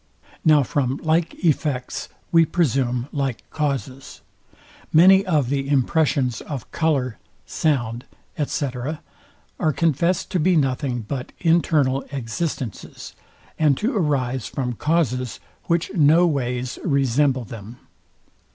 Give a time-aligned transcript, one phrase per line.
[0.43, 4.21] Now from like effects we presume like causes.
[4.91, 8.05] Many of the impressions of colour, sound,
[8.43, 8.69] &c.
[9.59, 13.13] are confest to be nothing but internal existences,
[13.59, 17.77] and to arise from causes, which no ways resemble them.